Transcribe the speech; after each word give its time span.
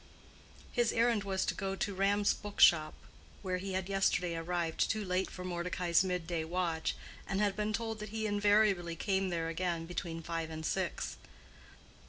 His 0.71 0.91
errand 0.91 1.23
was 1.23 1.45
to 1.45 1.53
go 1.53 1.75
to 1.75 1.93
Ram's 1.93 2.33
book 2.33 2.59
shop, 2.59 2.95
where 3.43 3.57
he 3.57 3.73
had 3.73 3.87
yesterday 3.87 4.35
arrived 4.35 4.89
too 4.89 5.05
late 5.05 5.29
for 5.29 5.45
Mordecai's 5.45 6.03
midday 6.03 6.43
watch, 6.43 6.95
and 7.27 7.39
had 7.39 7.55
been 7.55 7.71
told 7.71 7.99
that 7.99 8.09
he 8.09 8.25
invariably 8.25 8.95
came 8.95 9.29
there 9.29 9.47
again 9.47 9.85
between 9.85 10.23
five 10.23 10.49
and 10.49 10.65
six. 10.65 11.17